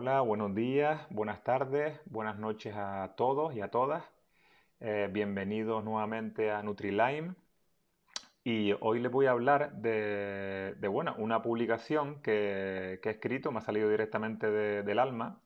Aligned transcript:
Hola, 0.00 0.20
buenos 0.20 0.54
días, 0.54 1.00
buenas 1.10 1.42
tardes, 1.42 1.98
buenas 2.04 2.38
noches 2.38 2.72
a 2.76 3.14
todos 3.16 3.52
y 3.56 3.60
a 3.60 3.72
todas. 3.72 4.04
Eh, 4.78 5.08
bienvenidos 5.10 5.82
nuevamente 5.82 6.52
a 6.52 6.62
NutriLime. 6.62 7.34
Y 8.44 8.76
hoy 8.80 9.00
les 9.00 9.10
voy 9.10 9.26
a 9.26 9.32
hablar 9.32 9.72
de, 9.72 10.76
bueno, 10.88 11.16
una 11.18 11.42
publicación 11.42 12.22
que, 12.22 13.00
he 13.02 13.10
escrito, 13.10 13.50
me 13.50 13.58
ha 13.58 13.60
salido 13.60 13.90
directamente 13.90 14.48
del 14.48 15.00
alma. 15.00 15.42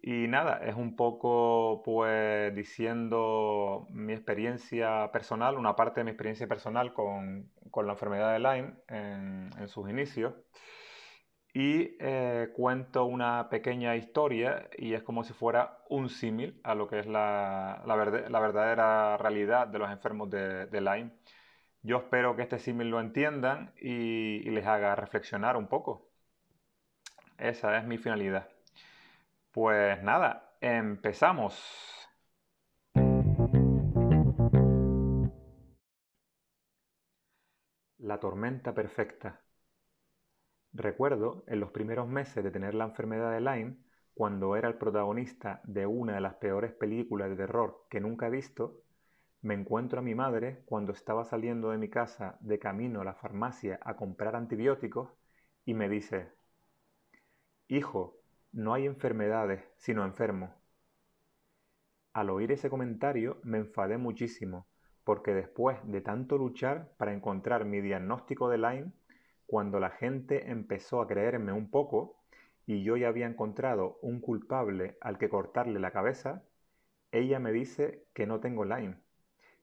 Y 0.00 0.28
nada, 0.28 0.60
es 0.64 0.76
un 0.76 0.94
poco 0.94 1.82
pues 1.84 2.54
diciendo 2.54 3.88
mi 3.90 4.12
experiencia 4.12 5.10
personal, 5.10 5.58
una 5.58 5.74
parte 5.74 6.00
de 6.00 6.04
mi 6.04 6.12
experiencia 6.12 6.46
personal 6.46 6.94
con, 6.94 7.50
la 7.74 7.92
enfermedad 7.92 8.32
de 8.32 8.38
Lyme 8.38 8.74
en 8.88 9.66
sus 9.66 9.90
inicios 9.90 10.34
y 11.52 11.96
eh, 11.98 12.50
cuento 12.54 13.04
una 13.04 13.48
pequeña 13.48 13.96
historia 13.96 14.68
y 14.78 14.94
es 14.94 15.02
como 15.02 15.24
si 15.24 15.32
fuera 15.32 15.78
un 15.88 16.08
símil 16.08 16.60
a 16.62 16.74
lo 16.74 16.88
que 16.88 17.00
es 17.00 17.06
la, 17.06 17.82
verdadera 17.86 19.16
realidad 19.16 19.66
de 19.68 19.78
los 19.78 19.90
enfermos 19.90 20.30
de, 20.30 20.68
Lyme. 20.72 21.12
Yo 21.82 21.98
espero 21.98 22.36
que 22.36 22.42
este 22.42 22.58
símil 22.58 22.90
lo 22.90 23.00
entiendan 23.00 23.72
y 23.80 24.48
les 24.50 24.66
haga 24.66 24.94
reflexionar 24.96 25.56
un 25.56 25.66
poco. 25.68 26.10
Esa 27.38 27.78
es 27.78 27.84
mi 27.86 27.98
finalidad. 27.98 28.48
Pues 29.52 30.02
nada, 30.02 30.56
empezamos. 30.60 31.54
La 37.98 38.18
tormenta 38.18 38.74
perfecta. 38.74 39.40
Recuerdo, 40.72 41.44
en 41.46 41.60
los 41.60 41.70
primeros 41.70 42.06
meses 42.08 42.44
de 42.44 42.50
tener 42.50 42.74
la 42.74 42.84
enfermedad 42.84 43.32
de 43.32 43.40
Lyme, 43.40 43.76
cuando 44.14 44.54
era 44.56 44.68
el 44.68 44.76
protagonista 44.76 45.60
de 45.64 45.86
una 45.86 46.14
de 46.14 46.20
las 46.20 46.34
peores 46.34 46.72
películas 46.72 47.30
de 47.30 47.36
terror 47.36 47.86
que 47.88 48.00
nunca 48.00 48.26
he 48.26 48.30
visto, 48.30 48.82
me 49.42 49.54
encuentro 49.54 49.98
a 49.98 50.02
mi 50.02 50.14
madre 50.14 50.62
cuando 50.66 50.92
estaba 50.92 51.24
saliendo 51.24 51.70
de 51.70 51.78
mi 51.78 51.88
casa 51.88 52.36
de 52.40 52.58
camino 52.58 53.00
a 53.00 53.04
la 53.04 53.14
farmacia 53.14 53.80
a 53.82 53.96
comprar 53.96 54.36
antibióticos 54.36 55.10
y 55.64 55.74
me 55.74 55.88
dice, 55.88 56.32
Hijo, 57.68 58.16
no 58.52 58.74
hay 58.74 58.86
enfermedades, 58.86 59.64
sino 59.78 60.04
enfermos. 60.04 60.50
Al 62.12 62.30
oír 62.30 62.52
ese 62.52 62.68
comentario 62.68 63.38
me 63.42 63.58
enfadé 63.58 63.96
muchísimo, 63.96 64.66
porque 65.04 65.32
después 65.32 65.78
de 65.84 66.00
tanto 66.00 66.36
luchar 66.36 66.92
para 66.96 67.12
encontrar 67.12 67.64
mi 67.64 67.80
diagnóstico 67.80 68.48
de 68.48 68.58
Lyme, 68.58 68.92
cuando 69.50 69.80
la 69.80 69.90
gente 69.90 70.48
empezó 70.52 71.02
a 71.02 71.08
creerme 71.08 71.50
un 71.50 71.72
poco 71.72 72.22
y 72.66 72.84
yo 72.84 72.96
ya 72.96 73.08
había 73.08 73.26
encontrado 73.26 73.98
un 74.00 74.20
culpable 74.20 74.96
al 75.00 75.18
que 75.18 75.28
cortarle 75.28 75.80
la 75.80 75.90
cabeza, 75.90 76.44
ella 77.10 77.40
me 77.40 77.50
dice 77.50 78.04
que 78.14 78.28
no 78.28 78.38
tengo 78.38 78.64
Lyme, 78.64 78.98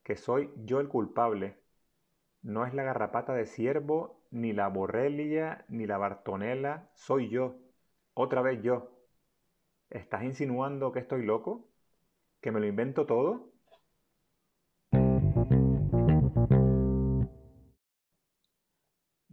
que 0.03 0.17
soy 0.17 0.51
yo 0.57 0.81
el 0.81 0.89
culpable. 0.89 1.55
No 2.41 2.65
es 2.65 2.73
la 2.73 2.83
garrapata 2.83 3.33
de 3.33 3.45
ciervo, 3.45 4.19
ni 4.29 4.51
la 4.51 4.67
borrelia, 4.67 5.63
ni 5.69 5.87
la 5.87 5.97
bartonela, 5.97 6.89
soy 6.93 7.29
yo, 7.29 7.55
otra 8.13 8.41
vez 8.41 8.61
yo. 8.61 8.91
¿Estás 9.89 10.23
insinuando 10.23 10.91
que 10.91 10.99
estoy 10.99 11.25
loco? 11.25 11.69
¿Que 12.41 12.51
me 12.51 12.59
lo 12.59 12.67
invento 12.67 13.05
todo? 13.05 13.53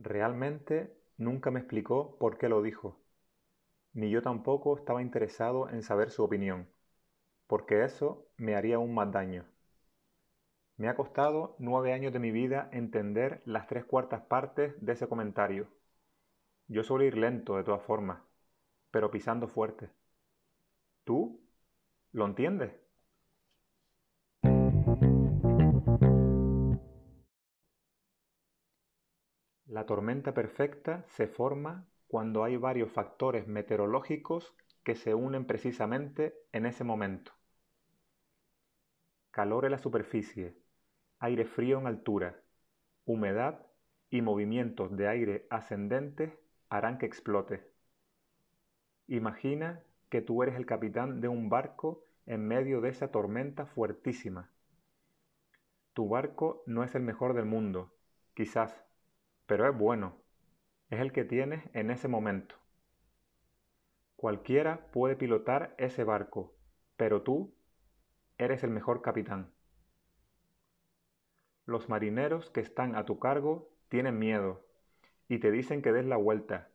Realmente 0.05 0.97
nunca 1.16 1.50
me 1.50 1.58
explicó 1.58 2.16
por 2.19 2.38
qué 2.38 2.48
lo 2.48 2.62
dijo, 2.62 3.00
ni 3.94 4.11
yo 4.11 4.22
tampoco 4.22 4.77
estaba 4.77 5.02
interesado 5.02 5.69
en 5.70 5.83
saber 5.83 6.11
su 6.11 6.24
opinión, 6.24 6.68
porque 7.46 7.84
eso 7.84 8.29
me 8.36 8.56
haría 8.56 8.77
aún 8.77 8.95
más 8.95 9.12
daño. 9.12 9.46
Me 10.77 10.89
ha 10.89 10.95
costado 10.95 11.56
nueve 11.58 11.92
años 11.92 12.12
de 12.12 12.20
mi 12.20 12.30
vida 12.30 12.68
entender 12.70 13.42
las 13.45 13.67
tres 13.67 13.84
cuartas 13.84 14.20
partes 14.20 14.73
de 14.80 14.92
ese 14.92 15.08
comentario. 15.08 15.67
Yo 16.68 16.84
suelo 16.84 17.05
ir 17.05 17.17
lento 17.17 17.56
de 17.56 17.64
todas 17.64 17.83
formas, 17.83 18.20
pero 18.90 19.11
pisando 19.11 19.48
fuerte. 19.48 19.90
¿Tú? 21.05 21.40
¿Lo 22.12 22.27
entiendes? 22.27 22.73
La 29.67 29.86
tormenta 29.86 30.35
perfecta 30.35 31.05
se 31.08 31.27
forma 31.27 31.86
cuando 32.07 32.45
hay 32.45 32.57
varios 32.57 32.92
factores 32.92 33.47
meteorológicos 33.48 34.55
que 34.83 34.95
se 34.95 35.14
unen 35.14 35.47
precisamente 35.47 36.35
en 36.52 36.67
ese 36.67 36.85
momento. 36.85 37.33
Calor 39.30 39.64
en 39.64 39.73
la 39.73 39.79
superficie, 39.79 40.55
aire 41.19 41.47
frío 41.47 41.79
en 41.79 41.86
altura, 41.86 42.42
humedad 43.07 43.67
y 44.11 44.20
movimientos 44.20 44.95
de 44.97 45.08
aire 45.08 45.47
ascendentes 45.48 46.39
harán 46.69 46.98
que 46.98 47.07
explote. 47.07 47.67
Imagina 49.08 49.83
que 50.11 50.20
tú 50.20 50.42
eres 50.42 50.57
el 50.57 50.67
capitán 50.67 51.23
de 51.23 51.29
un 51.29 51.48
barco 51.48 52.05
en 52.27 52.47
medio 52.47 52.83
de 52.83 52.91
esa 52.91 53.11
tormenta 53.11 53.64
fuertísima. 53.64 54.51
Tu 55.95 56.07
barco 56.07 56.63
no 56.67 56.85
es 56.85 56.95
el 56.95 57.03
mejor 57.03 57.33
del 57.35 57.47
mundo, 57.47 57.95
quizás, 58.35 58.85
pero 59.46 59.68
es 59.68 59.77
bueno. 59.77 60.16
Es 60.90 61.00
el 61.00 61.12
que 61.12 61.24
tienes 61.24 61.64
en 61.72 61.90
ese 61.90 62.08
momento. 62.08 62.56
Cualquiera 64.16 64.86
puede 64.92 65.16
pilotar 65.16 65.74
ese 65.78 66.05
barco, 66.05 66.55
pero 66.96 67.22
tú 67.22 67.55
eres 68.38 68.62
el 68.64 68.70
mejor 68.70 69.02
capitán. 69.02 69.52
Los 71.66 71.88
marineros 71.88 72.50
que 72.50 72.60
están 72.60 72.94
a 72.94 73.05
tu 73.05 73.18
cargo 73.18 73.70
tienen 73.88 74.18
miedo 74.18 74.64
y 75.28 75.38
te 75.38 75.50
dicen 75.50 75.82
que 75.82 75.92
des 75.92 76.05
la 76.05 76.16
vuelta, 76.16 76.68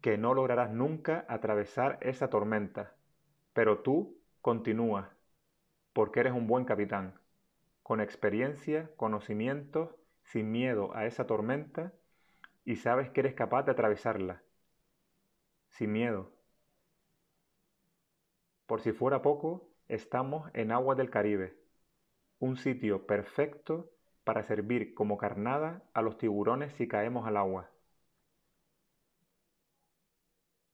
que 0.00 0.18
no 0.18 0.34
lograrás 0.34 0.70
nunca 0.70 1.24
atravesar 1.28 1.98
esa 2.02 2.28
tormenta, 2.28 2.94
pero 3.52 3.78
tú 3.78 4.18
continúa, 4.42 5.14
porque 5.92 6.20
eres 6.20 6.32
un 6.32 6.46
buen 6.46 6.64
capitán, 6.64 7.18
con 7.82 8.00
experiencia, 8.00 8.90
conocimientos 8.96 9.94
sin 10.26 10.50
miedo 10.50 10.94
a 10.94 11.06
esa 11.06 11.26
tormenta 11.26 11.92
y 12.64 12.76
sabes 12.76 13.10
que 13.10 13.20
eres 13.20 13.34
capaz 13.34 13.62
de 13.62 13.72
atravesarla, 13.72 14.42
sin 15.68 15.92
miedo. 15.92 16.32
Por 18.66 18.80
si 18.80 18.92
fuera 18.92 19.22
poco, 19.22 19.68
estamos 19.88 20.50
en 20.54 20.72
aguas 20.72 20.98
del 20.98 21.10
Caribe, 21.10 21.56
un 22.40 22.56
sitio 22.56 23.06
perfecto 23.06 23.90
para 24.24 24.42
servir 24.42 24.94
como 24.94 25.16
carnada 25.16 25.84
a 25.94 26.02
los 26.02 26.18
tiburones 26.18 26.72
si 26.72 26.88
caemos 26.88 27.26
al 27.26 27.36
agua. 27.36 27.70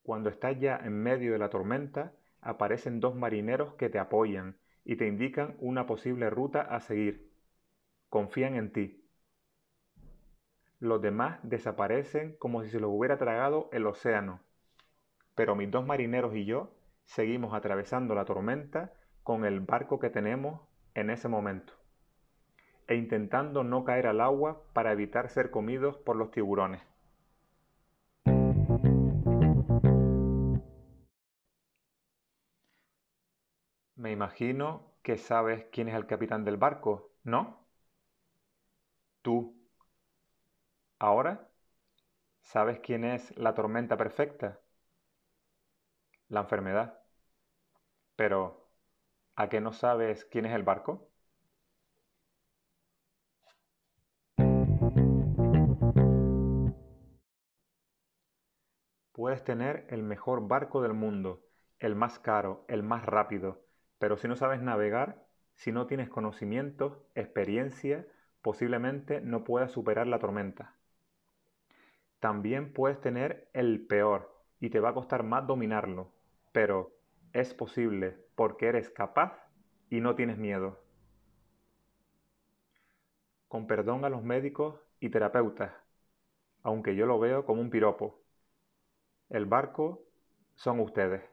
Cuando 0.02 0.30
estás 0.30 0.58
ya 0.58 0.76
en 0.82 0.94
medio 0.94 1.32
de 1.32 1.38
la 1.38 1.50
tormenta, 1.50 2.14
aparecen 2.40 3.00
dos 3.00 3.14
marineros 3.14 3.74
que 3.74 3.90
te 3.90 3.98
apoyan 3.98 4.56
y 4.84 4.96
te 4.96 5.06
indican 5.06 5.56
una 5.58 5.86
posible 5.86 6.30
ruta 6.30 6.62
a 6.62 6.80
seguir. 6.80 7.30
Confían 8.08 8.56
en 8.56 8.72
ti 8.72 9.01
los 10.82 11.00
demás 11.00 11.38
desaparecen 11.44 12.34
como 12.40 12.64
si 12.64 12.70
se 12.70 12.80
los 12.80 12.90
hubiera 12.92 13.16
tragado 13.16 13.68
el 13.70 13.86
océano. 13.86 14.40
Pero 15.36 15.54
mis 15.54 15.70
dos 15.70 15.86
marineros 15.86 16.34
y 16.34 16.44
yo 16.44 16.74
seguimos 17.04 17.54
atravesando 17.54 18.16
la 18.16 18.24
tormenta 18.24 18.92
con 19.22 19.44
el 19.44 19.60
barco 19.60 20.00
que 20.00 20.10
tenemos 20.10 20.60
en 20.94 21.10
ese 21.10 21.28
momento, 21.28 21.72
e 22.88 22.96
intentando 22.96 23.62
no 23.62 23.84
caer 23.84 24.08
al 24.08 24.20
agua 24.20 24.64
para 24.72 24.90
evitar 24.90 25.28
ser 25.28 25.52
comidos 25.52 25.98
por 25.98 26.16
los 26.16 26.32
tiburones. 26.32 26.82
Me 33.94 34.10
imagino 34.10 34.96
que 35.04 35.16
sabes 35.16 35.64
quién 35.70 35.88
es 35.88 35.94
el 35.94 36.06
capitán 36.06 36.44
del 36.44 36.56
barco, 36.56 37.12
¿no? 37.22 37.64
Tú. 39.22 39.61
Ahora, 41.02 41.48
¿sabes 42.42 42.80
quién 42.80 43.04
es 43.04 43.36
la 43.36 43.54
tormenta 43.54 43.96
perfecta? 43.96 44.60
La 46.30 46.40
enfermedad. 46.40 46.98
Pero, 48.16 48.70
¿a 49.36 49.48
qué 49.48 49.60
no 49.60 49.72
sabes 49.72 50.24
quién 50.26 50.46
es 50.46 50.54
el 50.54 50.62
barco? 50.62 51.10
Puedes 59.12 59.42
tener 59.44 59.86
el 59.88 60.02
mejor 60.02 60.46
barco 60.46 60.82
del 60.82 60.92
mundo, 60.92 61.42
el 61.78 61.94
más 61.94 62.18
caro, 62.18 62.66
el 62.68 62.82
más 62.82 63.06
rápido, 63.06 63.64
pero 63.98 64.18
si 64.18 64.28
no 64.28 64.36
sabes 64.36 64.60
navegar, 64.60 65.26
si 65.54 65.72
no 65.72 65.86
tienes 65.86 66.10
conocimientos, 66.10 66.98
experiencia, 67.14 68.06
posiblemente 68.42 69.22
no 69.22 69.44
puedas 69.44 69.72
superar 69.72 70.06
la 70.06 70.18
tormenta. 70.18 70.76
También 72.22 72.72
puedes 72.72 73.00
tener 73.00 73.50
el 73.52 73.84
peor 73.84 74.32
y 74.60 74.70
te 74.70 74.78
va 74.78 74.90
a 74.90 74.94
costar 74.94 75.24
más 75.24 75.44
dominarlo, 75.44 76.12
pero 76.52 76.92
es 77.32 77.52
posible 77.52 78.16
porque 78.36 78.68
eres 78.68 78.90
capaz 78.90 79.50
y 79.90 80.00
no 80.00 80.14
tienes 80.14 80.38
miedo. 80.38 80.78
Con 83.48 83.66
perdón 83.66 84.04
a 84.04 84.08
los 84.08 84.22
médicos 84.22 84.80
y 85.00 85.08
terapeutas, 85.10 85.72
aunque 86.62 86.94
yo 86.94 87.06
lo 87.06 87.18
veo 87.18 87.44
como 87.44 87.60
un 87.60 87.70
piropo. 87.70 88.22
El 89.28 89.46
barco 89.46 90.04
son 90.54 90.78
ustedes. 90.78 91.28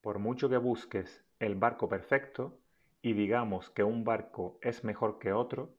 Por 0.00 0.18
mucho 0.18 0.48
que 0.48 0.56
busques 0.56 1.24
el 1.38 1.54
barco 1.54 1.88
perfecto 1.88 2.58
y 3.06 3.12
digamos 3.12 3.70
que 3.70 3.84
un 3.84 4.02
barco 4.02 4.58
es 4.62 4.82
mejor 4.82 5.20
que 5.20 5.32
otro, 5.32 5.72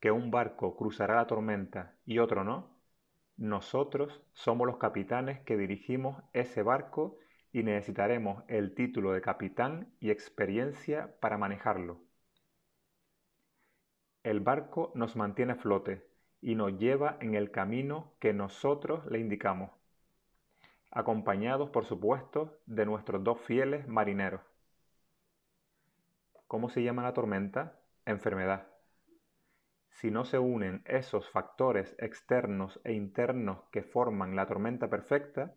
que 0.00 0.10
un 0.10 0.30
barco 0.30 0.76
cruzará 0.76 1.14
la 1.14 1.26
tormenta 1.26 1.96
y 2.04 2.18
otro 2.18 2.44
no, 2.44 2.76
nosotros 3.38 4.20
somos 4.34 4.66
los 4.66 4.76
capitanes 4.76 5.40
que 5.40 5.56
dirigimos 5.56 6.22
ese 6.34 6.62
barco 6.62 7.16
y 7.52 7.62
necesitaremos 7.62 8.44
el 8.48 8.74
título 8.74 9.12
de 9.12 9.22
capitán 9.22 9.94
y 9.98 10.10
experiencia 10.10 11.18
para 11.20 11.38
manejarlo. 11.38 12.02
El 14.22 14.40
barco 14.40 14.92
nos 14.94 15.16
mantiene 15.16 15.52
a 15.54 15.56
flote 15.56 16.06
y 16.42 16.54
nos 16.54 16.76
lleva 16.78 17.16
en 17.22 17.34
el 17.34 17.50
camino 17.50 18.12
que 18.20 18.34
nosotros 18.34 19.06
le 19.06 19.20
indicamos 19.20 19.70
acompañados 20.90 21.70
por 21.70 21.86
supuesto 21.86 22.58
de 22.66 22.84
nuestros 22.84 23.24
dos 23.24 23.40
fieles 23.40 23.88
marineros. 23.88 24.42
¿Cómo 26.48 26.68
se 26.68 26.82
llama 26.82 27.04
la 27.04 27.14
tormenta? 27.14 27.78
Enfermedad. 28.04 28.66
Si 29.90 30.10
no 30.10 30.24
se 30.24 30.40
unen 30.40 30.82
esos 30.86 31.30
factores 31.30 31.94
externos 31.98 32.80
e 32.82 32.92
internos 32.92 33.62
que 33.70 33.84
forman 33.84 34.34
la 34.34 34.46
tormenta 34.46 34.90
perfecta, 34.90 35.54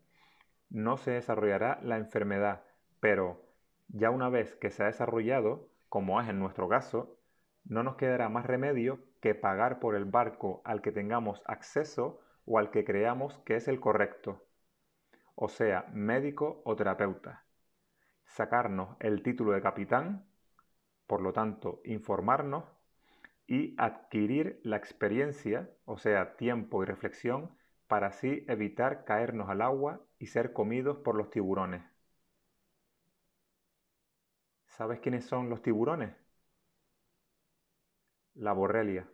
no 0.70 0.96
se 0.96 1.10
desarrollará 1.10 1.80
la 1.82 1.96
enfermedad, 1.96 2.62
pero 3.00 3.42
ya 3.88 4.10
una 4.10 4.28
vez 4.28 4.54
que 4.54 4.70
se 4.70 4.84
ha 4.84 4.86
desarrollado, 4.86 5.68
como 5.88 6.20
es 6.20 6.28
en 6.28 6.38
nuestro 6.38 6.68
caso, 6.68 7.18
no 7.64 7.82
nos 7.82 7.96
quedará 7.96 8.28
más 8.28 8.46
remedio 8.46 9.00
que 9.20 9.34
pagar 9.34 9.80
por 9.80 9.96
el 9.96 10.04
barco 10.04 10.62
al 10.64 10.82
que 10.82 10.92
tengamos 10.92 11.42
acceso 11.46 12.20
o 12.44 12.58
al 12.58 12.70
que 12.70 12.84
creamos 12.84 13.38
que 13.44 13.56
es 13.56 13.66
el 13.66 13.80
correcto 13.80 14.42
o 15.34 15.48
sea, 15.48 15.86
médico 15.92 16.62
o 16.64 16.76
terapeuta. 16.76 17.44
Sacarnos 18.24 18.96
el 19.00 19.22
título 19.22 19.52
de 19.52 19.62
capitán, 19.62 20.24
por 21.12 21.20
lo 21.20 21.34
tanto, 21.34 21.82
informarnos 21.84 22.64
y 23.46 23.74
adquirir 23.76 24.60
la 24.64 24.78
experiencia, 24.78 25.68
o 25.84 25.98
sea, 25.98 26.38
tiempo 26.38 26.82
y 26.82 26.86
reflexión, 26.86 27.54
para 27.86 28.06
así 28.06 28.46
evitar 28.48 29.04
caernos 29.04 29.50
al 29.50 29.60
agua 29.60 30.00
y 30.18 30.28
ser 30.28 30.54
comidos 30.54 30.96
por 30.96 31.14
los 31.14 31.28
tiburones. 31.28 31.82
¿Sabes 34.68 35.00
quiénes 35.00 35.26
son 35.26 35.50
los 35.50 35.60
tiburones? 35.60 36.14
La 38.34 38.54
borrelia. 38.54 39.06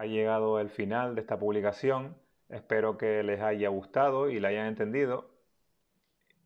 ha 0.00 0.06
llegado 0.06 0.58
el 0.60 0.70
final 0.70 1.14
de 1.14 1.20
esta 1.20 1.38
publicación. 1.38 2.16
Espero 2.50 2.98
que 2.98 3.22
les 3.22 3.40
haya 3.40 3.68
gustado 3.68 4.28
y 4.30 4.40
la 4.40 4.48
hayan 4.48 4.66
entendido. 4.66 5.30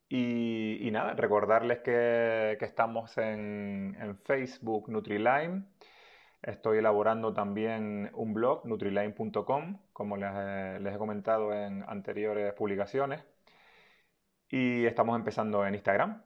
Y, 0.08 0.90
nada, 0.92 1.14
recordarles 1.14 1.80
que, 1.80 2.56
estamos 2.60 3.16
en, 3.18 4.18
Facebook 4.24 4.88
Nutrilime. 4.88 5.64
Estoy 6.42 6.78
elaborando 6.78 7.32
también 7.34 8.10
un 8.14 8.34
blog, 8.34 8.66
nutrilime.com, 8.66 9.78
como 9.92 10.16
les, 10.16 10.80
les, 10.82 10.94
he 10.94 10.98
comentado 10.98 11.52
en 11.54 11.82
anteriores 11.88 12.52
publicaciones. 12.54 13.24
Y 14.48 14.86
estamos 14.86 15.16
empezando 15.16 15.66
en 15.66 15.74
Instagram, 15.74 16.22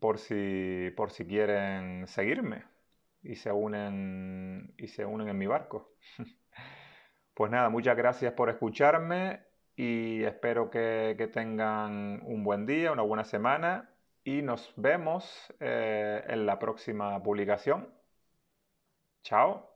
por 0.00 0.18
si, 0.18 0.90
por 0.96 1.10
si 1.10 1.26
quieren 1.26 2.06
seguirme 2.08 2.64
y 3.22 3.36
se 3.36 3.52
unen, 3.52 4.74
y 4.78 4.88
se 4.88 5.04
unen 5.06 5.28
en 5.28 5.38
mi 5.38 5.46
barco. 5.46 5.94
Pues 7.40 7.50
nada, 7.50 7.70
muchas 7.70 7.96
gracias 7.96 8.34
por 8.34 8.50
escucharme 8.50 9.40
y 9.74 10.22
espero 10.24 10.68
que, 10.68 11.30
tengan 11.32 12.20
un 12.24 12.44
buen 12.44 12.66
día, 12.66 12.92
una 12.92 13.00
buena 13.00 13.24
semana 13.24 13.88
y 14.22 14.42
nos 14.42 14.74
vemos 14.76 15.50
eh, 15.58 16.22
en 16.28 16.44
la 16.44 16.58
próxima 16.58 17.22
publicación. 17.22 17.88
Chao. 19.22 19.69